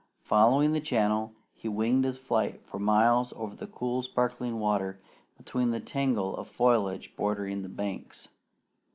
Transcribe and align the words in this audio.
Following 0.23 0.71
the 0.71 0.81
channel, 0.81 1.35
he 1.53 1.69
winged 1.69 2.05
his 2.05 2.17
flight 2.17 2.65
for 2.65 2.79
miles 2.79 3.33
over 3.33 3.55
the 3.55 3.67
cool 3.67 4.01
sparkling 4.01 4.57
water, 4.57 4.99
between 5.37 5.69
the 5.69 5.79
tangle 5.79 6.35
of 6.37 6.47
foliage 6.47 7.15
bordering 7.15 7.61
the 7.61 7.69
banks. 7.69 8.27